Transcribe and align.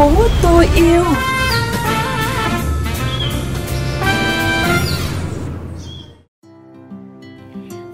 phố 0.00 0.12
tôi 0.42 0.66
yêu 0.76 1.02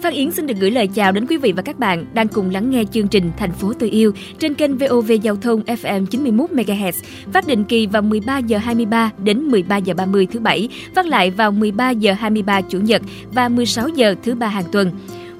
Phan 0.00 0.12
Yến 0.12 0.32
xin 0.32 0.46
được 0.46 0.54
gửi 0.61 0.71
lời 0.71 0.86
chào 0.86 1.12
đến 1.12 1.27
quý 1.27 1.36
vị 1.36 1.53
và 1.53 1.62
các 1.62 1.79
bạn 1.79 2.04
đang 2.14 2.29
cùng 2.29 2.50
lắng 2.50 2.71
nghe 2.71 2.84
chương 2.93 3.08
trình 3.08 3.32
Thành 3.36 3.53
phố 3.53 3.72
tôi 3.79 3.90
yêu 3.90 4.12
trên 4.39 4.54
kênh 4.54 4.79
VOV 4.79 5.12
Giao 5.22 5.36
thông 5.36 5.62
FM 5.62 6.07
91 6.07 6.50
MHz, 6.50 6.93
phát 7.32 7.46
định 7.46 7.64
kỳ 7.64 7.86
vào 7.86 8.03
13 8.03 8.38
giờ 8.38 8.59
23 8.59 9.11
đến 9.18 9.43
13 9.43 9.77
giờ 9.77 9.95
30 9.95 10.27
thứ 10.32 10.41
bảy, 10.41 10.68
phát 10.95 11.07
lại 11.07 11.30
vào 11.30 11.50
13 11.50 11.91
giờ 11.91 12.12
23 12.12 12.61
chủ 12.61 12.79
nhật 12.79 13.02
và 13.32 13.49
16 13.49 13.88
giờ 13.88 14.14
thứ 14.22 14.35
ba 14.35 14.49
hàng 14.49 14.64
tuần. 14.72 14.91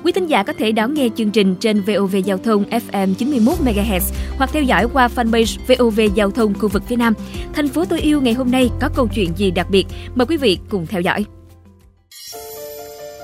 Quý 0.07 0.13
thính 0.13 0.27
giả 0.27 0.43
có 0.43 0.53
thể 0.53 0.73
đón 0.73 0.95
nghe 0.95 1.09
chương 1.17 1.31
trình 1.31 1.55
trên 1.61 1.81
VOV 1.81 2.17
Giao 2.25 2.39
thông 2.39 2.65
FM 2.71 3.15
91 3.15 3.55
MHz 3.65 4.01
hoặc 4.37 4.51
theo 4.53 4.63
dõi 4.63 4.87
qua 4.93 5.09
fanpage 5.17 5.59
VOV 5.69 6.01
Giao 6.15 6.31
thông 6.31 6.55
khu 6.55 6.69
vực 6.69 6.83
phía 6.89 6.97
Nam. 6.97 7.15
Thành 7.53 7.69
phố 7.69 7.85
tôi 7.85 8.01
yêu 8.01 8.21
ngày 8.21 8.35
hôm 8.35 8.51
nay 8.51 8.71
có 8.81 8.89
câu 8.95 9.09
chuyện 9.15 9.31
gì 9.37 9.51
đặc 9.51 9.67
biệt? 9.71 9.87
Mời 10.15 10.27
quý 10.27 10.37
vị 10.37 10.59
cùng 10.71 10.87
theo 10.87 11.01
dõi. 11.01 11.25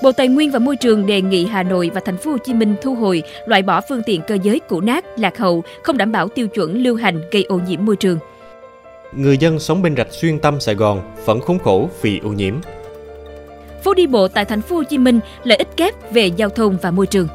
Bộ 0.03 0.11
Tài 0.11 0.27
nguyên 0.27 0.51
và 0.51 0.59
Môi 0.59 0.75
trường 0.75 1.05
đề 1.05 1.21
nghị 1.21 1.45
Hà 1.45 1.63
Nội 1.63 1.91
và 1.93 2.01
Thành 2.05 2.17
phố 2.17 2.31
Hồ 2.31 2.37
Chí 2.37 2.53
Minh 2.53 2.75
thu 2.81 2.95
hồi, 2.95 3.23
loại 3.45 3.61
bỏ 3.61 3.81
phương 3.89 4.01
tiện 4.05 4.21
cơ 4.27 4.37
giới 4.43 4.59
cũ 4.59 4.81
nát, 4.81 5.05
lạc 5.17 5.37
hậu, 5.37 5.63
không 5.83 5.97
đảm 5.97 6.11
bảo 6.11 6.27
tiêu 6.27 6.47
chuẩn 6.47 6.83
lưu 6.83 6.95
hành 6.95 7.21
gây 7.31 7.43
ô 7.43 7.59
nhiễm 7.67 7.85
môi 7.85 7.95
trường. 7.95 8.17
Người 9.13 9.37
dân 9.37 9.59
sống 9.59 9.81
bên 9.81 9.95
rạch 9.95 10.11
xuyên 10.11 10.39
tâm 10.39 10.59
Sài 10.59 10.75
Gòn 10.75 11.01
vẫn 11.25 11.39
khốn 11.39 11.59
khổ 11.59 11.89
vì 12.01 12.19
ô 12.19 12.29
nhiễm. 12.29 12.53
Phố 13.83 13.93
đi 13.93 14.07
bộ 14.07 14.27
tại 14.27 14.45
Thành 14.45 14.61
phố 14.61 14.75
Hồ 14.75 14.83
Chí 14.83 14.97
Minh 14.97 15.19
lợi 15.43 15.57
ích 15.57 15.77
kép 15.77 16.11
về 16.11 16.25
giao 16.37 16.49
thông 16.49 16.77
và 16.81 16.91
môi 16.91 17.07
trường. 17.07 17.27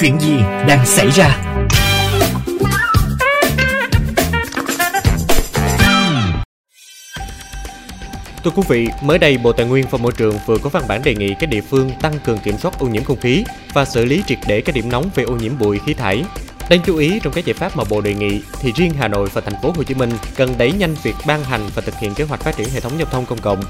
Chuyện 0.00 0.20
gì 0.20 0.36
đang 0.68 0.86
xảy 0.86 1.08
ra? 1.10 1.46
Thưa 8.44 8.50
quý 8.50 8.62
vị, 8.68 8.88
mới 9.02 9.18
đây 9.18 9.38
Bộ 9.38 9.52
Tài 9.52 9.66
nguyên 9.66 9.86
và 9.90 9.98
Môi 9.98 10.12
trường 10.16 10.34
vừa 10.46 10.58
có 10.58 10.70
văn 10.70 10.82
bản 10.88 11.02
đề 11.04 11.14
nghị 11.14 11.34
các 11.40 11.50
địa 11.50 11.60
phương 11.60 11.90
tăng 12.02 12.14
cường 12.24 12.38
kiểm 12.38 12.58
soát 12.58 12.78
ô 12.78 12.86
nhiễm 12.86 13.04
không 13.04 13.20
khí 13.20 13.44
và 13.74 13.84
xử 13.84 14.04
lý 14.04 14.22
triệt 14.26 14.38
để 14.46 14.60
các 14.60 14.74
điểm 14.74 14.88
nóng 14.88 15.10
về 15.14 15.24
ô 15.24 15.32
nhiễm 15.32 15.58
bụi 15.58 15.78
khí 15.86 15.94
thải. 15.94 16.24
Đáng 16.70 16.80
chú 16.84 16.96
ý 16.96 17.20
trong 17.22 17.32
các 17.32 17.44
giải 17.44 17.54
pháp 17.54 17.76
mà 17.76 17.84
Bộ 17.90 18.00
đề 18.00 18.14
nghị 18.14 18.40
thì 18.60 18.72
riêng 18.72 18.92
Hà 18.98 19.08
Nội 19.08 19.28
và 19.32 19.40
thành 19.40 19.62
phố 19.62 19.72
Hồ 19.76 19.82
Chí 19.82 19.94
Minh 19.94 20.10
cần 20.36 20.54
đẩy 20.58 20.72
nhanh 20.72 20.94
việc 21.02 21.14
ban 21.26 21.44
hành 21.44 21.60
và 21.74 21.82
thực 21.82 21.98
hiện 21.98 22.14
kế 22.14 22.24
hoạch 22.24 22.40
phát 22.40 22.56
triển 22.56 22.68
hệ 22.70 22.80
thống 22.80 22.92
giao 22.98 23.06
thông 23.10 23.26
công 23.26 23.38
cộng, 23.38 23.62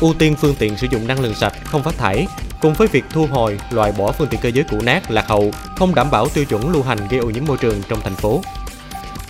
ưu 0.00 0.14
tiên 0.14 0.34
phương 0.40 0.54
tiện 0.58 0.76
sử 0.76 0.86
dụng 0.90 1.06
năng 1.06 1.20
lượng 1.20 1.34
sạch, 1.34 1.52
không 1.64 1.82
phát 1.82 1.98
thải, 1.98 2.26
cùng 2.60 2.74
với 2.74 2.88
việc 2.88 3.04
thu 3.10 3.26
hồi, 3.26 3.58
loại 3.70 3.92
bỏ 3.98 4.12
phương 4.12 4.28
tiện 4.28 4.40
cơ 4.40 4.48
giới 4.48 4.64
cũ 4.70 4.80
nát, 4.82 5.10
lạc 5.10 5.28
hậu, 5.28 5.52
không 5.76 5.94
đảm 5.94 6.10
bảo 6.10 6.28
tiêu 6.28 6.44
chuẩn 6.44 6.70
lưu 6.72 6.82
hành 6.82 6.98
gây 7.10 7.20
ô 7.20 7.30
nhiễm 7.30 7.44
môi 7.46 7.56
trường 7.56 7.82
trong 7.88 8.00
thành 8.00 8.14
phố 8.14 8.42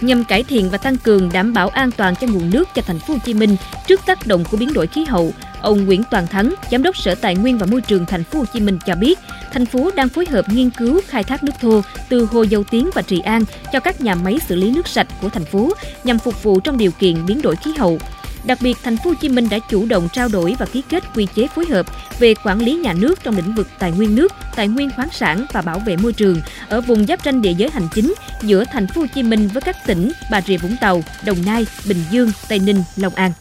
nhằm 0.00 0.24
cải 0.24 0.42
thiện 0.42 0.70
và 0.70 0.78
tăng 0.78 0.96
cường 0.96 1.32
đảm 1.32 1.52
bảo 1.52 1.68
an 1.68 1.90
toàn 1.90 2.14
cho 2.20 2.26
nguồn 2.26 2.50
nước 2.50 2.68
cho 2.74 2.82
thành 2.82 2.98
phố 2.98 3.14
Hồ 3.14 3.20
Chí 3.24 3.34
Minh 3.34 3.56
trước 3.86 4.00
tác 4.06 4.26
động 4.26 4.44
của 4.50 4.56
biến 4.56 4.72
đổi 4.72 4.86
khí 4.86 5.04
hậu. 5.04 5.32
Ông 5.60 5.86
Nguyễn 5.86 6.02
Toàn 6.10 6.26
Thắng, 6.26 6.54
giám 6.70 6.82
đốc 6.82 6.96
Sở 6.96 7.14
Tài 7.14 7.34
nguyên 7.34 7.58
và 7.58 7.66
Môi 7.66 7.80
trường 7.80 8.06
thành 8.06 8.24
phố 8.24 8.38
Hồ 8.38 8.44
Chí 8.52 8.60
Minh 8.60 8.78
cho 8.86 8.94
biết, 8.94 9.18
thành 9.52 9.66
phố 9.66 9.90
đang 9.94 10.08
phối 10.08 10.26
hợp 10.26 10.44
nghiên 10.48 10.70
cứu 10.70 11.00
khai 11.08 11.24
thác 11.24 11.44
nước 11.44 11.52
thô 11.60 11.80
từ 12.08 12.24
hồ 12.24 12.42
Dầu 12.42 12.64
Tiếng 12.70 12.90
và 12.94 13.02
Trị 13.02 13.20
An 13.20 13.42
cho 13.72 13.80
các 13.80 14.00
nhà 14.00 14.14
máy 14.14 14.38
xử 14.48 14.56
lý 14.56 14.70
nước 14.70 14.88
sạch 14.88 15.06
của 15.20 15.28
thành 15.28 15.44
phố 15.44 15.72
nhằm 16.04 16.18
phục 16.18 16.42
vụ 16.42 16.60
trong 16.60 16.78
điều 16.78 16.90
kiện 16.90 17.26
biến 17.26 17.42
đổi 17.42 17.56
khí 17.56 17.72
hậu. 17.78 17.98
Đặc 18.46 18.58
biệt, 18.62 18.76
thành 18.82 18.96
phố 18.96 19.10
Hồ 19.10 19.16
Chí 19.20 19.28
Minh 19.28 19.48
đã 19.50 19.58
chủ 19.58 19.86
động 19.86 20.08
trao 20.12 20.28
đổi 20.28 20.56
và 20.58 20.66
ký 20.66 20.82
kết 20.88 21.04
quy 21.14 21.26
chế 21.34 21.46
phối 21.54 21.66
hợp 21.66 21.86
về 22.18 22.34
quản 22.44 22.58
lý 22.58 22.74
nhà 22.74 22.92
nước 22.92 23.22
trong 23.22 23.36
lĩnh 23.36 23.54
vực 23.54 23.68
tài 23.78 23.92
nguyên 23.92 24.16
nước, 24.16 24.32
tài 24.56 24.68
nguyên 24.68 24.90
khoáng 24.96 25.08
sản 25.12 25.46
và 25.52 25.60
bảo 25.62 25.78
vệ 25.78 25.96
môi 25.96 26.12
trường 26.12 26.40
ở 26.68 26.80
vùng 26.80 27.06
giáp 27.06 27.20
ranh 27.24 27.42
địa 27.42 27.52
giới 27.52 27.70
hành 27.70 27.88
chính 27.94 28.14
giữa 28.42 28.64
thành 28.72 28.86
phố 28.86 29.00
Hồ 29.00 29.06
Chí 29.14 29.22
Minh 29.22 29.48
với 29.48 29.62
các 29.62 29.76
tỉnh 29.86 30.12
Bà 30.30 30.40
Rịa 30.40 30.56
Vũng 30.56 30.76
Tàu, 30.80 31.02
Đồng 31.24 31.38
Nai, 31.46 31.66
Bình 31.88 32.04
Dương, 32.10 32.30
Tây 32.48 32.58
Ninh, 32.58 32.82
Long 32.96 33.14
An. 33.14 33.32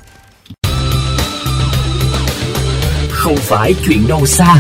Không 3.10 3.38
phải 3.38 3.74
chuyện 3.88 4.08
đâu 4.08 4.26
xa. 4.26 4.56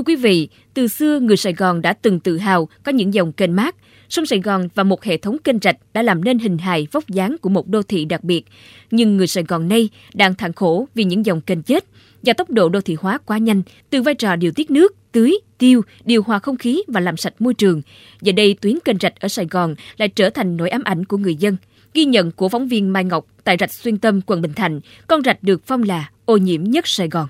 Thưa 0.00 0.04
quý 0.04 0.16
vị, 0.16 0.48
từ 0.74 0.88
xưa 0.88 1.20
người 1.20 1.36
Sài 1.36 1.52
Gòn 1.52 1.82
đã 1.82 1.92
từng 1.92 2.20
tự 2.20 2.38
hào 2.38 2.68
có 2.82 2.92
những 2.92 3.14
dòng 3.14 3.32
kênh 3.32 3.56
mát, 3.56 3.76
sông 4.08 4.26
Sài 4.26 4.40
Gòn 4.40 4.68
và 4.74 4.82
một 4.82 5.04
hệ 5.04 5.16
thống 5.16 5.36
kênh 5.44 5.58
rạch 5.62 5.76
đã 5.92 6.02
làm 6.02 6.24
nên 6.24 6.38
hình 6.38 6.58
hài 6.58 6.86
vóc 6.92 7.08
dáng 7.08 7.36
của 7.40 7.48
một 7.48 7.68
đô 7.68 7.82
thị 7.82 8.04
đặc 8.04 8.24
biệt. 8.24 8.44
Nhưng 8.90 9.16
người 9.16 9.26
Sài 9.26 9.44
Gòn 9.44 9.68
nay 9.68 9.88
đang 10.14 10.34
thẳng 10.34 10.52
khổ 10.52 10.88
vì 10.94 11.04
những 11.04 11.26
dòng 11.26 11.40
kênh 11.40 11.62
chết 11.62 11.84
và 12.22 12.32
tốc 12.32 12.50
độ 12.50 12.68
đô 12.68 12.80
thị 12.80 12.96
hóa 13.00 13.18
quá 13.18 13.38
nhanh, 13.38 13.62
từ 13.90 14.02
vai 14.02 14.14
trò 14.14 14.36
điều 14.36 14.52
tiết 14.52 14.70
nước, 14.70 14.94
tưới, 15.12 15.38
tiêu, 15.58 15.82
điều 16.04 16.22
hòa 16.22 16.38
không 16.38 16.56
khí 16.56 16.82
và 16.88 17.00
làm 17.00 17.16
sạch 17.16 17.34
môi 17.38 17.54
trường. 17.54 17.82
Giờ 18.22 18.32
đây 18.32 18.56
tuyến 18.60 18.78
kênh 18.84 18.98
rạch 19.00 19.20
ở 19.20 19.28
Sài 19.28 19.46
Gòn 19.50 19.74
lại 19.96 20.08
trở 20.08 20.30
thành 20.30 20.56
nỗi 20.56 20.70
ám 20.70 20.82
ảnh 20.84 21.04
của 21.04 21.16
người 21.16 21.34
dân. 21.34 21.56
Ghi 21.94 22.04
nhận 22.04 22.30
của 22.32 22.48
phóng 22.48 22.68
viên 22.68 22.92
Mai 22.92 23.04
Ngọc 23.04 23.26
tại 23.44 23.56
rạch 23.60 23.72
Xuyên 23.72 23.98
Tâm, 23.98 24.20
quận 24.26 24.42
Bình 24.42 24.52
Thạnh, 24.52 24.80
con 25.06 25.22
rạch 25.22 25.42
được 25.42 25.62
phong 25.66 25.82
là 25.82 26.10
ô 26.24 26.36
nhiễm 26.36 26.64
nhất 26.64 26.86
Sài 26.86 27.08
Gòn. 27.08 27.26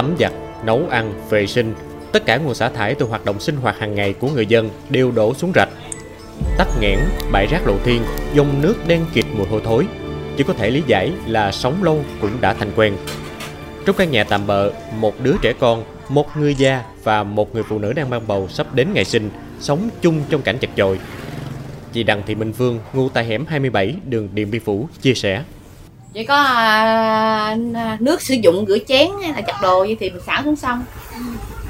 Tắm 0.00 0.14
giặt, 0.18 0.32
nấu 0.64 0.86
ăn, 0.90 1.12
vệ 1.30 1.46
sinh, 1.46 1.74
tất 2.12 2.26
cả 2.26 2.36
nguồn 2.36 2.54
xả 2.54 2.68
thải 2.68 2.94
từ 2.94 3.06
hoạt 3.06 3.24
động 3.24 3.40
sinh 3.40 3.56
hoạt 3.56 3.78
hàng 3.78 3.94
ngày 3.94 4.12
của 4.12 4.28
người 4.28 4.46
dân 4.46 4.70
đều 4.90 5.10
đổ 5.10 5.34
xuống 5.34 5.52
rạch. 5.54 5.68
Tắc 6.58 6.68
nghẽn, 6.80 6.98
bãi 7.32 7.46
rác 7.46 7.66
lộ 7.66 7.74
thiên, 7.84 8.02
dòng 8.34 8.62
nước 8.62 8.74
đen 8.86 9.04
kịt 9.14 9.24
mùi 9.36 9.46
hôi 9.46 9.60
thối. 9.64 9.86
Chỉ 10.36 10.44
có 10.44 10.52
thể 10.52 10.70
lý 10.70 10.82
giải 10.86 11.12
là 11.26 11.52
sống 11.52 11.82
lâu 11.82 12.04
cũng 12.20 12.30
đã 12.40 12.54
thành 12.54 12.72
quen. 12.76 12.96
Trong 13.86 13.96
căn 13.96 14.10
nhà 14.10 14.24
tạm 14.24 14.46
bợ, 14.46 14.70
một 14.96 15.20
đứa 15.22 15.34
trẻ 15.42 15.52
con, 15.52 15.84
một 16.08 16.36
người 16.36 16.54
già 16.54 16.84
và 17.02 17.22
một 17.22 17.54
người 17.54 17.62
phụ 17.62 17.78
nữ 17.78 17.92
đang 17.92 18.10
mang 18.10 18.26
bầu 18.26 18.48
sắp 18.48 18.74
đến 18.74 18.88
ngày 18.94 19.04
sinh, 19.04 19.30
sống 19.60 19.88
chung 20.02 20.22
trong 20.30 20.42
cảnh 20.42 20.58
chật 20.58 20.70
chội. 20.76 20.98
Chị 21.92 22.02
Đặng 22.02 22.22
Thị 22.26 22.34
Minh 22.34 22.52
Phương, 22.52 22.78
ngụ 22.92 23.08
tại 23.08 23.24
hẻm 23.24 23.46
27 23.46 23.94
đường 24.04 24.28
Điện 24.34 24.50
Biên 24.50 24.60
Phủ, 24.60 24.88
chia 25.02 25.14
sẻ 25.14 25.42
chỉ 26.12 26.24
có 26.24 26.34
à, 26.34 27.56
à, 27.74 27.96
nước 28.00 28.22
sử 28.22 28.34
dụng 28.34 28.64
rửa 28.68 28.78
chén 28.88 29.08
hay 29.22 29.32
là 29.32 29.40
chặt 29.40 29.58
đồ 29.62 29.84
gì 29.84 29.96
thì 30.00 30.10
mình 30.10 30.22
xả 30.26 30.42
xuống 30.44 30.56
sông. 30.56 30.84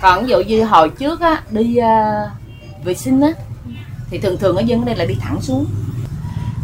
Còn 0.02 0.24
ví 0.24 0.30
dụ 0.30 0.40
như 0.40 0.64
hồi 0.64 0.88
trước 0.88 1.20
á 1.20 1.42
đi 1.50 1.76
à, 1.76 2.24
vệ 2.84 2.94
sinh 2.94 3.20
á 3.20 3.32
thì 4.10 4.18
thường 4.18 4.36
thường 4.36 4.56
ở 4.56 4.62
dân 4.62 4.80
ở 4.80 4.84
đây 4.84 4.96
là 4.96 5.04
đi 5.04 5.14
thẳng 5.20 5.40
xuống. 5.40 5.66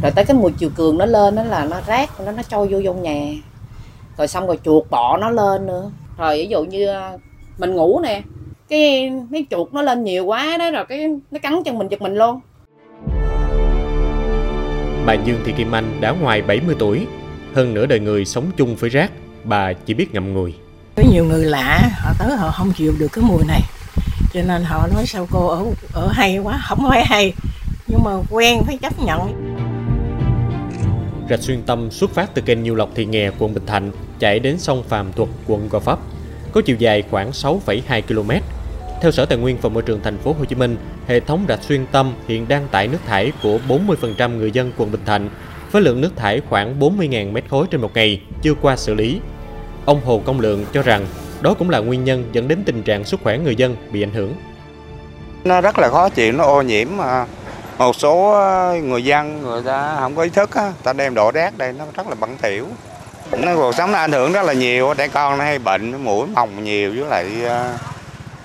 Rồi 0.02 0.12
tới 0.14 0.24
cái 0.24 0.36
mùa 0.36 0.50
chiều 0.58 0.70
cường 0.76 0.98
nó 0.98 1.06
lên 1.06 1.34
nó 1.34 1.42
là 1.42 1.64
nó 1.64 1.80
rác 1.86 2.20
nó 2.20 2.32
nó 2.32 2.42
trôi 2.42 2.68
vô 2.68 2.80
trong 2.84 3.02
nhà. 3.02 3.24
Rồi 4.16 4.28
xong 4.28 4.46
rồi 4.46 4.58
chuột 4.64 4.90
bọ 4.90 5.16
nó 5.16 5.30
lên 5.30 5.66
nữa. 5.66 5.90
Rồi 6.18 6.36
ví 6.36 6.46
dụ 6.46 6.64
như 6.64 6.86
à, 6.86 7.12
mình 7.58 7.74
ngủ 7.74 8.00
nè 8.00 8.22
cái 8.68 9.10
mấy 9.30 9.46
chuột 9.50 9.72
nó 9.72 9.82
lên 9.82 10.04
nhiều 10.04 10.24
quá 10.24 10.56
đó 10.58 10.70
rồi 10.70 10.84
cái 10.88 11.08
nó 11.30 11.38
cắn 11.38 11.62
chân 11.64 11.78
mình 11.78 11.88
giật 11.88 12.02
mình 12.02 12.14
luôn. 12.14 12.40
Bà 15.06 15.14
Dương 15.14 15.40
Thị 15.44 15.52
Kim 15.56 15.74
Anh 15.74 16.00
đã 16.00 16.10
ngoài 16.10 16.42
70 16.42 16.76
tuổi 16.78 17.06
hơn 17.56 17.74
nửa 17.74 17.86
đời 17.86 18.00
người 18.00 18.24
sống 18.24 18.50
chung 18.56 18.76
với 18.76 18.90
rác, 18.90 19.10
bà 19.44 19.72
chỉ 19.72 19.94
biết 19.94 20.14
ngậm 20.14 20.34
ngùi. 20.34 20.54
Có 20.96 21.02
nhiều 21.12 21.24
người 21.24 21.44
lạ, 21.44 21.90
họ 21.92 22.12
tới 22.18 22.36
họ 22.36 22.50
không 22.50 22.72
chịu 22.72 22.94
được 22.98 23.08
cái 23.12 23.24
mùi 23.24 23.44
này. 23.48 23.60
Cho 24.32 24.42
nên 24.42 24.64
họ 24.64 24.88
nói 24.94 25.06
sao 25.06 25.26
cô 25.30 25.46
ở 25.48 25.64
ở 25.92 26.08
hay 26.12 26.38
quá, 26.38 26.60
không 26.68 26.78
phải 26.88 27.04
hay. 27.04 27.32
Nhưng 27.86 28.00
mà 28.04 28.10
quen 28.30 28.62
phải 28.66 28.78
chấp 28.78 28.92
nhận. 29.04 29.20
Rạch 31.30 31.40
xuyên 31.40 31.62
tâm 31.62 31.90
xuất 31.90 32.10
phát 32.10 32.34
từ 32.34 32.42
kênh 32.42 32.62
Nhiêu 32.62 32.74
Lộc 32.74 32.90
Thị 32.94 33.04
Nghè, 33.04 33.30
quận 33.38 33.54
Bình 33.54 33.66
Thạnh, 33.66 33.90
chạy 34.18 34.38
đến 34.38 34.58
sông 34.58 34.82
Phàm 34.88 35.12
Thuật, 35.12 35.28
quận 35.46 35.68
Gò 35.68 35.78
Vấp, 35.78 35.98
có 36.52 36.60
chiều 36.60 36.76
dài 36.78 37.02
khoảng 37.10 37.30
6,2 37.30 38.02
km. 38.02 38.30
Theo 39.02 39.12
Sở 39.12 39.26
Tài 39.26 39.38
nguyên 39.38 39.56
và 39.62 39.68
Môi 39.68 39.82
trường 39.82 40.00
thành 40.02 40.18
phố 40.18 40.32
Hồ 40.38 40.44
Chí 40.44 40.54
Minh, 40.54 40.76
hệ 41.06 41.20
thống 41.20 41.44
rạch 41.48 41.62
xuyên 41.62 41.86
tâm 41.92 42.12
hiện 42.28 42.48
đang 42.48 42.68
tải 42.68 42.88
nước 42.88 43.00
thải 43.06 43.32
của 43.42 43.58
40% 43.68 44.36
người 44.36 44.50
dân 44.50 44.72
quận 44.76 44.92
Bình 44.92 45.04
Thạnh 45.06 45.28
với 45.76 45.82
lượng 45.82 46.00
nước 46.00 46.10
thải 46.16 46.40
khoảng 46.48 46.80
40.000 46.80 47.32
mét 47.32 47.44
khối 47.50 47.66
trên 47.70 47.80
một 47.80 47.90
ngày 47.94 48.20
chưa 48.42 48.54
qua 48.62 48.76
xử 48.76 48.94
lý. 48.94 49.20
Ông 49.84 50.00
Hồ 50.04 50.22
Công 50.26 50.40
Lượng 50.40 50.66
cho 50.72 50.82
rằng 50.82 51.06
đó 51.40 51.54
cũng 51.58 51.70
là 51.70 51.78
nguyên 51.78 52.04
nhân 52.04 52.24
dẫn 52.32 52.48
đến 52.48 52.62
tình 52.66 52.82
trạng 52.82 53.04
sức 53.04 53.20
khỏe 53.22 53.38
người 53.38 53.56
dân 53.56 53.76
bị 53.92 54.02
ảnh 54.02 54.12
hưởng. 54.12 54.34
Nó 55.44 55.60
rất 55.60 55.78
là 55.78 55.88
khó 55.88 56.08
chịu, 56.08 56.32
nó 56.32 56.44
ô 56.44 56.62
nhiễm 56.62 56.88
mà 56.96 57.26
một 57.78 57.96
số 57.96 58.32
à, 58.32 58.72
người 58.80 59.04
dân 59.04 59.42
người 59.42 59.62
ta 59.62 59.96
không 60.00 60.16
có 60.16 60.22
ý 60.22 60.28
thức 60.28 60.54
á, 60.54 60.72
ta 60.82 60.92
đem 60.92 61.14
đổ 61.14 61.30
rác 61.30 61.58
đây 61.58 61.72
nó 61.72 61.84
rất 61.94 62.08
là 62.08 62.14
bẩn 62.14 62.36
thỉu. 62.42 62.66
Nó 63.38 63.56
cuộc 63.56 63.74
sống 63.74 63.92
nó 63.92 63.98
ảnh 63.98 64.12
hưởng 64.12 64.32
rất 64.32 64.42
là 64.42 64.52
nhiều, 64.52 64.94
trẻ 64.96 65.08
con 65.08 65.38
nó 65.38 65.44
hay 65.44 65.58
bệnh, 65.58 66.04
mũi 66.04 66.26
mồng 66.26 66.64
nhiều 66.64 66.92
với 66.96 67.10
lại 67.10 67.26
à, 67.44 67.78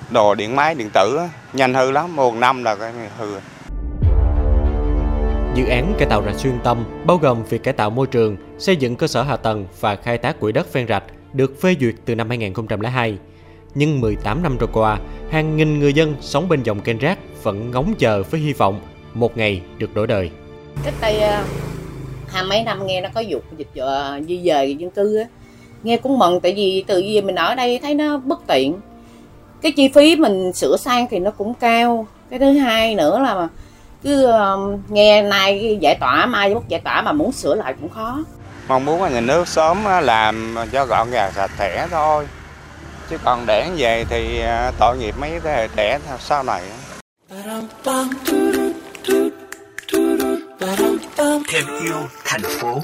đồ 0.10 0.36
điện 0.36 0.56
máy 0.56 0.75
điện 0.75 0.89
tử 0.89 1.19
nhanh 1.54 1.74
hư 1.74 1.92
lắm, 1.92 2.16
một 2.16 2.36
năm 2.36 2.63
là 2.63 2.75
cái 2.75 2.92
hư. 3.19 3.28
Dự 5.56 5.65
án 5.65 5.95
cải 5.98 6.07
tạo 6.07 6.24
rạch 6.25 6.39
xuyên 6.39 6.53
tâm 6.63 6.83
bao 7.06 7.18
gồm 7.18 7.44
việc 7.50 7.63
cải 7.63 7.74
tạo 7.74 7.89
môi 7.89 8.07
trường, 8.07 8.38
xây 8.57 8.75
dựng 8.75 8.95
cơ 8.95 9.07
sở 9.07 9.24
hạ 9.24 9.38
tầng 9.38 9.68
và 9.80 9.95
khai 9.95 10.18
thác 10.18 10.39
quỹ 10.39 10.51
đất 10.51 10.74
ven 10.74 10.88
rạch 10.88 11.03
được 11.33 11.62
phê 11.62 11.75
duyệt 11.80 11.95
từ 12.06 12.15
năm 12.15 12.30
2002. 12.30 13.18
Nhưng 13.75 14.01
18 14.01 14.44
năm 14.44 14.57
trôi 14.59 14.69
qua, 14.74 15.00
hàng 15.30 15.57
nghìn 15.57 15.80
người 15.80 15.94
dân 15.94 16.15
sống 16.21 16.50
bên 16.50 16.63
dòng 16.63 16.80
kênh 16.80 16.98
rác 16.98 17.19
vẫn 17.44 17.71
ngóng 17.71 17.94
chờ 18.00 18.24
với 18.24 18.42
hy 18.42 18.53
vọng 18.53 18.81
một 19.13 19.38
ngày 19.38 19.62
được 19.77 19.95
đổi 19.95 20.07
đời. 20.07 20.30
Cách 20.83 20.94
đây 21.01 21.19
ờ, 21.19 21.44
hai 22.27 22.44
mấy 22.44 22.63
năm 22.63 22.88
nghe 22.88 23.01
nó 23.01 23.09
có 23.13 23.21
dục 23.21 23.44
dịch 23.57 23.75
ờ, 23.75 24.21
di 24.27 24.42
dời 24.45 24.75
dân 24.75 24.92
cư 24.92 25.18
á, 25.18 25.25
nghe 25.83 25.97
cũng 25.97 26.19
mừng 26.19 26.39
tại 26.39 26.54
vì 26.54 26.83
từ 26.88 27.00
gì 27.00 27.21
mình 27.21 27.36
ở 27.36 27.56
đây 27.56 27.80
thấy 27.81 27.95
nó 27.95 28.18
bất 28.18 28.47
tiện 28.47 28.75
cái 29.62 29.71
chi 29.71 29.89
phí 29.95 30.15
mình 30.15 30.54
sửa 30.54 30.77
sang 30.77 31.07
thì 31.12 31.19
nó 31.19 31.31
cũng 31.31 31.54
cao 31.54 32.07
cái 32.30 32.39
thứ 32.39 32.51
hai 32.51 32.95
nữa 32.95 33.19
là 33.19 33.47
cứ 34.03 34.25
um, 34.25 34.81
nghe 34.89 35.21
nay 35.21 35.77
giải 35.81 35.98
tỏa 36.00 36.25
mai 36.25 36.53
bất 36.53 36.68
giải 36.68 36.81
tỏa 36.83 37.01
mà 37.01 37.12
muốn 37.12 37.31
sửa 37.31 37.56
lại 37.56 37.74
cũng 37.81 37.89
khó. 37.89 38.18
Mong 38.68 38.86
muốn 38.86 39.03
là 39.03 39.09
nhà 39.09 39.21
nước 39.21 39.48
sớm 39.48 39.77
làm 40.01 40.56
cho 40.71 40.86
gọn 40.86 41.12
gàng 41.12 41.31
sạch 41.36 41.51
sẽ 41.57 41.88
thôi. 41.92 42.27
Chứ 43.09 43.18
còn 43.24 43.45
để 43.45 43.69
về 43.77 44.06
thì 44.09 44.42
à, 44.42 44.71
tội 44.80 44.98
nghiệp 44.98 45.15
mấy 45.19 45.31
thế 45.44 45.51
hệ 45.51 45.68
trẻ 45.75 46.00
sau 46.19 46.44
này 46.44 46.62
thêm 51.51 51.65
yêu 51.83 51.95
thành 52.25 52.42
phố 52.42 52.81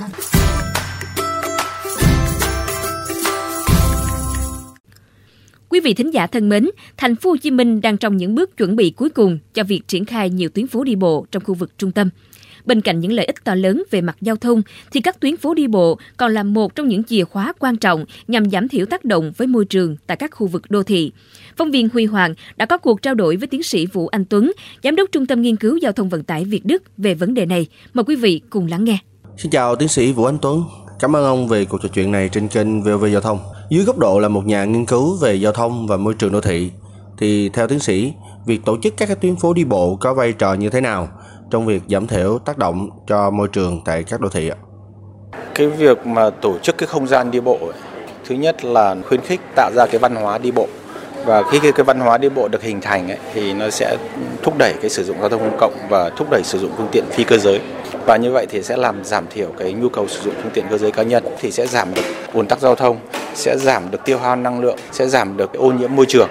Quý 5.78 5.82
vị 5.82 5.94
thính 5.94 6.14
giả 6.14 6.28
thân 6.28 6.50
mến, 6.50 6.70
thành 6.98 7.16
phố 7.16 7.30
Hồ 7.30 7.38
Chí 7.38 7.52
Minh 7.52 7.82
đang 7.82 7.98
trong 7.98 8.18
những 8.18 8.36
bước 8.36 8.58
chuẩn 8.58 8.76
bị 8.76 8.90
cuối 8.90 9.10
cùng 9.10 9.40
cho 9.54 9.64
việc 9.64 9.88
triển 9.88 10.06
khai 10.06 10.30
nhiều 10.30 10.50
tuyến 10.50 10.68
phố 10.68 10.84
đi 10.84 10.96
bộ 10.96 11.26
trong 11.32 11.44
khu 11.44 11.54
vực 11.54 11.78
trung 11.78 11.92
tâm. 11.92 12.10
Bên 12.66 12.82
cạnh 12.82 13.00
những 13.00 13.12
lợi 13.12 13.26
ích 13.26 13.44
to 13.44 13.56
lớn 13.56 13.84
về 13.92 14.02
mặt 14.02 14.18
giao 14.22 14.36
thông, 14.36 14.62
thì 14.92 15.02
các 15.02 15.20
tuyến 15.20 15.38
phố 15.38 15.54
đi 15.54 15.68
bộ 15.68 16.00
còn 16.18 16.34
là 16.34 16.44
một 16.44 16.76
trong 16.76 16.88
những 16.88 17.04
chìa 17.04 17.24
khóa 17.24 17.54
quan 17.60 17.78
trọng 17.78 18.06
nhằm 18.28 18.50
giảm 18.50 18.68
thiểu 18.68 18.86
tác 18.86 19.06
động 19.06 19.32
với 19.38 19.48
môi 19.48 19.66
trường 19.66 19.96
tại 20.08 20.18
các 20.18 20.32
khu 20.32 20.48
vực 20.48 20.64
đô 20.70 20.84
thị. 20.84 21.12
Phóng 21.58 21.72
viên 21.72 21.90
Huy 21.94 22.06
Hoàng 22.06 22.34
đã 22.58 22.66
có 22.66 22.78
cuộc 22.78 23.02
trao 23.02 23.16
đổi 23.16 23.36
với 23.36 23.48
tiến 23.48 23.64
sĩ 23.64 23.86
Vũ 23.86 24.08
Anh 24.08 24.26
Tuấn, 24.26 24.52
Giám 24.84 24.96
đốc 24.96 25.10
Trung 25.12 25.26
tâm 25.26 25.42
Nghiên 25.42 25.56
cứu 25.56 25.78
Giao 25.78 25.92
thông 25.92 26.10
Vận 26.10 26.24
tải 26.24 26.46
Việt 26.46 26.66
Đức 26.66 26.84
về 26.98 27.14
vấn 27.14 27.34
đề 27.34 27.46
này. 27.46 27.68
Mời 27.94 28.04
quý 28.04 28.16
vị 28.16 28.42
cùng 28.50 28.68
lắng 28.68 28.84
nghe. 28.84 28.98
Xin 29.38 29.52
chào 29.52 29.76
tiến 29.76 29.88
sĩ 29.88 30.12
Vũ 30.12 30.26
Anh 30.26 30.38
Tuấn. 30.42 30.64
Cảm 31.00 31.16
ơn 31.16 31.24
ông 31.24 31.48
về 31.48 31.66
cuộc 31.66 31.82
trò 31.82 31.90
chuyện 31.94 32.12
này 32.12 32.30
trên 32.30 32.48
kênh 32.48 32.84
VOV 32.84 33.06
Giao 33.12 33.22
thông. 33.22 33.40
Dưới 33.70 33.86
góc 33.86 33.98
độ 33.98 34.20
là 34.20 34.28
một 34.28 34.46
nhà 34.46 34.66
nghiên 34.66 34.86
cứu 34.86 35.18
về 35.22 35.34
giao 35.34 35.52
thông 35.52 35.88
và 35.88 35.98
môi 35.98 36.14
trường 36.14 36.32
đô 36.32 36.42
thị, 36.42 36.72
thì 37.18 37.50
theo 37.50 37.68
tiến 37.68 37.80
sĩ, 37.80 38.14
việc 38.46 38.66
tổ 38.66 38.78
chức 38.84 38.94
các 38.98 39.22
tuyến 39.22 39.36
phố 39.36 39.54
đi 39.54 39.64
bộ 39.64 39.96
có 39.96 40.14
vai 40.14 40.34
trò 40.34 40.54
như 40.54 40.70
thế 40.70 40.82
nào 40.82 41.08
trong 41.52 41.66
việc 41.66 41.82
giảm 41.88 42.08
thiểu 42.08 42.40
tác 42.46 42.58
động 42.58 42.90
cho 43.08 43.30
môi 43.30 43.48
trường 43.48 43.82
tại 43.86 44.04
các 44.04 44.22
đô 44.22 44.30
thị 44.30 44.50
ạ? 44.50 44.58
Cái 45.56 45.68
việc 45.68 46.08
mà 46.08 46.30
tổ 46.30 46.58
chức 46.58 46.78
cái 46.78 46.88
không 46.88 47.08
gian 47.08 47.32
đi 47.32 47.40
bộ 47.40 47.58
ấy, 47.62 47.80
thứ 48.28 48.36
nhất 48.36 48.66
là 48.66 48.96
khuyến 49.08 49.22
khích 49.22 49.42
tạo 49.56 49.72
ra 49.76 49.86
cái 49.86 50.00
văn 50.00 50.16
hóa 50.16 50.38
đi 50.38 50.52
bộ 50.52 50.68
và 51.28 51.44
khi 51.44 51.60
cái, 51.60 51.72
cái 51.72 51.84
văn 51.84 52.00
hóa 52.00 52.18
đi 52.18 52.30
bộ 52.30 52.48
được 52.48 52.62
hình 52.62 52.82
thành 52.82 53.08
ấy, 53.12 53.18
thì 53.34 53.54
nó 53.54 53.70
sẽ 53.70 53.98
thúc 54.44 54.58
đẩy 54.58 54.74
cái 54.82 54.90
sử 54.90 55.04
dụng 55.04 55.18
giao 55.20 55.30
thông 55.30 55.40
công 55.40 55.58
cộng 55.60 55.74
và 55.90 56.10
thúc 56.10 56.28
đẩy 56.32 56.42
sử 56.44 56.60
dụng 56.60 56.72
phương 56.78 56.88
tiện 56.92 57.04
phi 57.12 57.24
cơ 57.24 57.38
giới. 57.38 57.60
Và 58.06 58.18
như 58.18 58.32
vậy 58.32 58.46
thì 58.50 58.64
sẽ 58.64 58.78
làm 58.78 59.04
giảm 59.04 59.26
thiểu 59.30 59.48
cái 59.58 59.74
nhu 59.74 59.90
cầu 59.90 60.08
sử 60.08 60.22
dụng 60.22 60.34
phương 60.44 60.52
tiện 60.54 60.66
cơ 60.70 60.78
giới 60.78 60.92
cá 60.92 61.04
nhân 61.04 61.24
thì 61.40 61.52
sẽ 61.52 61.68
giảm 61.68 61.94
được 61.94 62.02
ùn 62.34 62.48
tắc 62.48 62.60
giao 62.60 62.76
thông 62.76 62.98
sẽ 63.36 63.58
giảm 63.58 63.92
được 63.92 64.06
tiêu 64.06 64.18
hao 64.20 64.36
năng 64.36 64.60
lượng 64.60 64.78
sẽ 64.92 65.08
giảm 65.08 65.38
được 65.38 65.54
ô 65.54 65.72
nhiễm 65.72 65.96
môi 65.96 66.06
trường. 66.06 66.30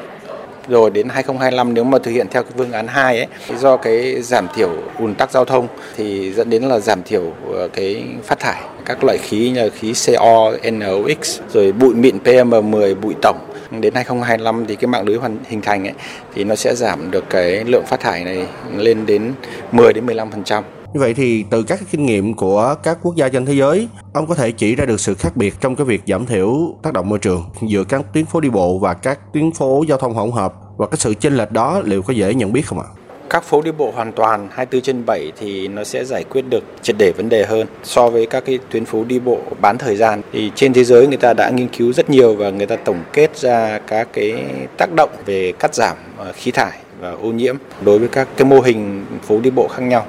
Rồi 0.69 0.91
đến 0.91 1.09
2025 1.09 1.75
nếu 1.75 1.85
mà 1.85 1.99
thực 1.99 2.11
hiện 2.11 2.27
theo 2.31 2.43
cái 2.43 2.53
phương 2.57 2.73
án 2.73 2.87
2 2.87 3.17
ấy 3.17 3.27
do 3.59 3.77
cái 3.77 4.23
giảm 4.23 4.47
thiểu 4.55 4.71
ùn 4.99 5.15
tắc 5.15 5.31
giao 5.31 5.45
thông 5.45 5.69
thì 5.97 6.33
dẫn 6.33 6.51
đến 6.51 6.63
là 6.63 6.79
giảm 6.79 7.03
thiểu 7.03 7.33
ờ, 7.55 7.69
cái 7.69 8.05
phát 8.25 8.39
thải 8.39 8.63
các 8.85 9.05
loại 9.05 9.19
khí 9.19 9.51
như 9.51 9.71
khí 9.71 9.93
CO, 10.07 10.53
NOx 10.73 11.41
rồi 11.53 11.73
bụi 11.73 11.95
mịn 11.95 12.19
PM10 12.25 12.95
bụi 13.01 13.15
tổng 13.23 13.39
đến 13.71 13.95
2025 13.95 14.67
thì 14.67 14.77
cái 14.77 14.89
mạng 14.89 15.05
lưới 15.05 15.17
hoàn 15.17 15.39
hình 15.49 15.61
thành 15.61 15.87
ấy 15.87 15.95
thì 16.35 16.45
nó 16.45 16.55
sẽ 16.55 16.75
giảm 16.75 17.11
được 17.11 17.25
cái 17.31 17.65
lượng 17.65 17.85
phát 17.87 18.01
thải 18.01 18.25
này 18.25 18.47
lên 18.77 19.07
đến 19.07 19.33
10 19.73 19.93
đến 19.93 20.07
15%. 20.07 20.63
Như 20.95 21.01
vậy 21.01 21.15
thì 21.15 21.45
từ 21.51 21.63
các 21.63 21.81
kinh 21.91 22.07
nghiệm 22.07 22.35
của 22.35 22.75
các 22.83 22.99
quốc 23.03 23.17
gia 23.17 23.29
trên 23.29 23.47
thế 23.47 23.53
giới, 23.53 23.89
ông 24.13 24.27
có 24.27 24.35
thể 24.35 24.51
chỉ 24.53 24.77
ra 24.77 24.85
được 24.85 25.01
sự 25.01 25.15
khác 25.15 25.37
biệt 25.37 25.55
trong 25.61 25.77
cái 25.77 25.85
việc 25.85 26.03
giảm 26.07 26.27
thiểu 26.27 26.75
tác 26.83 26.93
động 26.93 27.09
môi 27.09 27.19
trường 27.19 27.45
giữa 27.63 27.85
các 27.85 28.03
tuyến 28.13 28.27
phố 28.27 28.41
đi 28.41 28.51
bộ 28.51 28.79
và 28.79 28.95
các 28.95 29.33
tuyến 29.33 29.53
phố 29.53 29.85
giao 29.89 29.99
thông 29.99 30.15
hỗn 30.15 30.31
hợp 30.31 30.55
và 30.77 30.87
cái 30.87 30.99
sự 30.99 31.15
chênh 31.15 31.37
lệch 31.37 31.53
đó 31.53 31.83
liệu 31.85 32.03
có 32.03 32.13
dễ 32.13 32.35
nhận 32.35 32.53
biết 32.53 32.67
không 32.67 32.79
ạ? 32.79 32.87
Các 33.31 33.45
phố 33.45 33.63
đi 33.63 33.71
bộ 33.71 33.93
hoàn 33.95 34.13
toàn 34.13 34.49
24 34.53 34.83
trên 34.83 35.07
7 35.07 35.33
thì 35.39 35.69
nó 35.69 35.85
sẽ 35.85 36.05
giải 36.05 36.25
quyết 36.25 36.45
được 36.51 36.65
triệt 36.83 36.97
để 36.99 37.13
vấn 37.17 37.29
đề 37.29 37.45
hơn 37.45 37.67
so 37.83 38.11
với 38.11 38.27
các 38.27 38.45
cái 38.45 38.59
tuyến 38.71 38.85
phố 38.85 39.05
đi 39.05 39.19
bộ 39.19 39.39
bán 39.61 39.79
thời 39.79 39.97
gian. 39.97 40.23
Thì 40.33 40.51
trên 40.55 40.73
thế 40.73 40.85
giới 40.85 41.07
người 41.07 41.17
ta 41.17 41.35
đã 41.35 41.51
nghiên 41.51 41.69
cứu 41.69 41.93
rất 41.93 42.11
nhiều 42.11 42.35
và 42.35 42.51
người 42.51 42.67
ta 42.67 42.77
tổng 42.77 43.03
kết 43.13 43.37
ra 43.37 43.79
các 43.87 44.09
cái 44.13 44.35
tác 44.77 44.93
động 44.97 45.11
về 45.27 45.53
cắt 45.59 45.75
giảm 45.75 45.97
ờ, 46.17 46.33
khí 46.33 46.51
thải 46.51 46.79
và 47.01 47.11
ô 47.11 47.29
nhiễm 47.29 47.57
đối 47.81 47.99
với 47.99 48.09
các 48.09 48.29
cái 48.37 48.45
mô 48.45 48.61
hình 48.61 49.07
phố 49.23 49.41
đi 49.41 49.51
bộ 49.51 49.69
khác 49.69 49.83
nhau. 49.83 50.07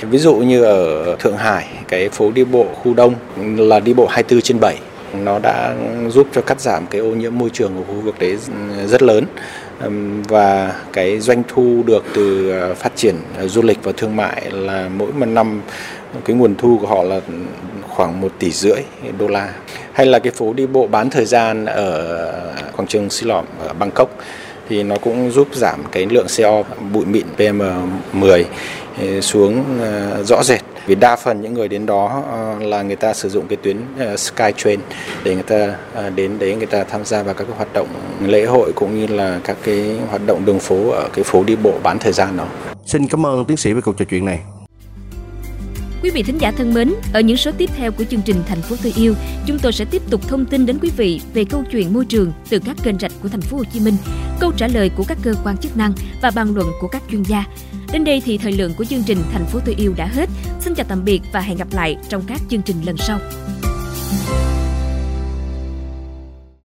Ví 0.00 0.18
dụ 0.18 0.34
như 0.34 0.62
ở 0.64 1.16
Thượng 1.18 1.36
Hải, 1.36 1.68
cái 1.88 2.08
phố 2.08 2.30
đi 2.30 2.44
bộ 2.44 2.66
khu 2.82 2.94
đông 2.94 3.14
là 3.56 3.80
đi 3.80 3.94
bộ 3.94 4.06
24 4.06 4.42
trên 4.42 4.60
7. 4.60 4.78
Nó 5.24 5.38
đã 5.38 5.74
giúp 6.08 6.26
cho 6.32 6.40
cắt 6.40 6.60
giảm 6.60 6.86
cái 6.86 7.00
ô 7.00 7.08
nhiễm 7.08 7.38
môi 7.38 7.50
trường 7.50 7.72
của 7.76 7.94
khu 7.94 8.00
vực 8.00 8.14
đấy 8.18 8.38
ừ, 8.48 8.86
rất 8.86 9.02
lớn 9.02 9.24
và 10.28 10.74
cái 10.92 11.20
doanh 11.20 11.42
thu 11.48 11.82
được 11.86 12.04
từ 12.14 12.50
ờ, 12.50 12.74
phát 12.74 12.96
triển 12.96 13.14
ờ, 13.38 13.48
du 13.48 13.62
lịch 13.62 13.78
và 13.82 13.92
thương 13.96 14.16
mại 14.16 14.50
là 14.50 14.88
mỗi 14.88 15.12
một 15.12 15.26
năm 15.26 15.62
cái 16.24 16.36
nguồn 16.36 16.54
thu 16.54 16.78
của 16.80 16.86
họ 16.86 17.02
là 17.02 17.20
khoảng 17.88 18.20
1 18.20 18.32
tỷ 18.38 18.50
rưỡi 18.50 18.82
đô 19.18 19.28
la. 19.28 19.52
Hay 19.92 20.06
là 20.06 20.18
cái 20.18 20.32
phố 20.32 20.52
đi 20.52 20.66
bộ 20.66 20.86
bán 20.86 21.10
thời 21.10 21.24
gian 21.24 21.64
ở 21.64 22.18
quảng 22.76 22.88
trường 22.88 23.10
Silom 23.10 23.44
ở 23.58 23.72
Bangkok 23.72 24.10
thì 24.68 24.82
nó 24.82 24.96
cũng 24.96 25.30
giúp 25.30 25.48
giảm 25.54 25.84
cái 25.92 26.06
lượng 26.10 26.26
CO 26.36 26.62
bụi 26.92 27.04
mịn 27.04 27.26
PM10 27.36 28.44
ờ, 29.00 29.20
xuống 29.20 29.64
rõ 30.24 30.42
rệt 30.42 30.57
vì 30.88 30.94
đa 30.94 31.16
phần 31.16 31.42
những 31.42 31.54
người 31.54 31.68
đến 31.68 31.86
đó 31.86 32.22
ờ, 32.30 32.66
là 32.66 32.82
người 32.82 32.96
ta 32.96 33.14
sử 33.14 33.28
dụng 33.28 33.46
cái 33.48 33.56
tuyến 33.62 33.76
ờ, 33.98 34.16
Skytrain 34.16 34.80
để 35.24 35.34
người 35.34 35.42
ta 35.42 35.74
ờ, 35.94 36.10
đến 36.10 36.38
đấy 36.38 36.54
người 36.54 36.66
ta 36.66 36.84
tham 36.84 37.04
gia 37.04 37.22
vào 37.22 37.34
các 37.34 37.44
cái 37.44 37.56
hoạt 37.56 37.72
động 37.72 37.88
lễ 38.22 38.44
hội 38.44 38.72
cũng 38.74 39.00
như 39.00 39.06
là 39.06 39.40
các 39.44 39.56
cái 39.62 39.96
hoạt 40.10 40.26
động 40.26 40.44
đường 40.44 40.58
phố 40.58 40.90
ở 40.90 41.08
cái 41.12 41.24
phố 41.24 41.44
đi 41.44 41.56
bộ 41.56 41.72
bán 41.82 41.98
thời 41.98 42.12
gian 42.12 42.36
đó. 42.36 42.46
Xin 42.86 43.08
cảm 43.08 43.26
ơn 43.26 43.44
tiến 43.44 43.56
sĩ 43.56 43.72
về 43.72 43.80
cuộc 43.80 43.98
trò 43.98 44.04
chuyện 44.10 44.24
này. 44.24 44.40
Quý 46.02 46.10
vị 46.10 46.22
thính 46.22 46.38
giả 46.40 46.50
thân 46.50 46.74
mến, 46.74 46.94
ở 47.12 47.20
những 47.20 47.36
số 47.36 47.50
tiếp 47.58 47.70
theo 47.76 47.92
của 47.92 48.04
chương 48.04 48.22
trình 48.24 48.36
Thành 48.46 48.62
phố 48.62 48.76
tôi 48.82 48.92
yêu, 48.96 49.14
chúng 49.46 49.58
tôi 49.58 49.72
sẽ 49.72 49.84
tiếp 49.84 50.02
tục 50.10 50.28
thông 50.28 50.46
tin 50.46 50.66
đến 50.66 50.78
quý 50.82 50.90
vị 50.96 51.20
về 51.34 51.44
câu 51.44 51.64
chuyện 51.72 51.94
môi 51.94 52.04
trường 52.04 52.32
từ 52.50 52.58
các 52.58 52.76
kênh 52.84 52.98
rạch 52.98 53.12
của 53.22 53.28
thành 53.28 53.40
phố 53.40 53.56
Hồ 53.56 53.64
Chí 53.72 53.80
Minh, 53.80 53.94
câu 54.40 54.52
trả 54.56 54.66
lời 54.68 54.90
của 54.96 55.04
các 55.08 55.18
cơ 55.22 55.34
quan 55.44 55.56
chức 55.56 55.76
năng 55.76 55.92
và 56.22 56.30
bàn 56.34 56.54
luận 56.54 56.66
của 56.80 56.88
các 56.88 57.02
chuyên 57.10 57.22
gia. 57.22 57.44
Đến 57.92 58.04
đây 58.04 58.22
thì 58.24 58.38
thời 58.38 58.52
lượng 58.52 58.74
của 58.74 58.84
chương 58.84 59.02
trình 59.06 59.18
Thành 59.32 59.46
phố 59.46 59.60
tôi 59.64 59.74
yêu 59.78 59.94
đã 59.96 60.06
hết. 60.06 60.28
Xin 60.60 60.74
chào 60.74 60.86
tạm 60.88 61.04
biệt 61.04 61.20
và 61.32 61.40
hẹn 61.40 61.58
gặp 61.58 61.68
lại 61.72 61.96
trong 62.08 62.22
các 62.26 62.40
chương 62.50 62.62
trình 62.62 62.76
lần 62.84 62.96
sau. 62.96 63.18